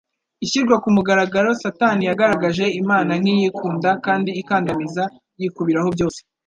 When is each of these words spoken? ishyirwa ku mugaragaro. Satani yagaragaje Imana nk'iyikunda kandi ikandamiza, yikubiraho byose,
ishyirwa 0.45 0.75
ku 0.83 0.89
mugaragaro. 0.95 1.49
Satani 1.63 2.03
yagaragaje 2.09 2.65
Imana 2.81 3.11
nk'iyikunda 3.19 3.89
kandi 4.05 4.29
ikandamiza, 4.41 5.03
yikubiraho 5.39 5.89
byose, 5.95 6.19